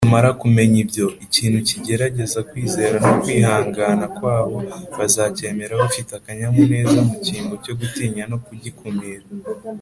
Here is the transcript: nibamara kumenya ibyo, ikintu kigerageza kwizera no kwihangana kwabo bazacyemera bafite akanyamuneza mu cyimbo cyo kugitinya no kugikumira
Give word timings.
nibamara 0.03 0.31
kumenya 0.41 0.77
ibyo, 0.85 1.05
ikintu 1.25 1.57
kigerageza 1.67 2.39
kwizera 2.49 2.97
no 3.07 3.13
kwihangana 3.21 4.05
kwabo 4.17 4.57
bazacyemera 4.97 5.73
bafite 5.83 6.11
akanyamuneza 6.19 6.99
mu 7.07 7.15
cyimbo 7.23 7.53
cyo 7.63 7.73
kugitinya 7.77 8.23
no 8.31 8.37
kugikumira 8.45 9.25